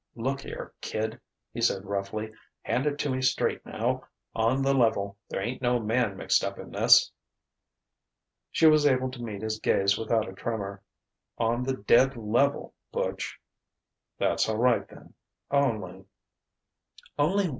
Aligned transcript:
"Look 0.15 0.41
here, 0.41 0.73
kid!" 0.81 1.21
he 1.53 1.61
said 1.61 1.85
roughly. 1.85 2.31
"Hand 2.63 2.87
it 2.87 2.97
to 2.97 3.09
me 3.11 3.21
straight 3.21 3.63
now: 3.63 4.01
on 4.33 4.63
the 4.63 4.73
level, 4.73 5.19
there 5.29 5.39
ain't 5.43 5.61
no 5.61 5.77
man 5.79 6.17
mixed 6.17 6.43
up 6.43 6.57
in 6.57 6.71
this?" 6.71 7.11
She 8.49 8.65
was 8.65 8.87
able 8.87 9.11
to 9.11 9.21
meet 9.21 9.43
his 9.43 9.59
gaze 9.59 9.99
without 9.99 10.27
a 10.27 10.33
tremor: 10.33 10.81
"On 11.37 11.61
the 11.61 11.75
dead 11.77 12.17
level, 12.17 12.73
Butch." 12.91 13.39
"That's 14.17 14.49
all 14.49 14.57
right 14.57 14.87
then. 14.87 15.13
Only...." 15.51 16.03